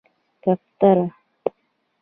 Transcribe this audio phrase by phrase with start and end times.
[0.43, 1.03] 🕊 کفتره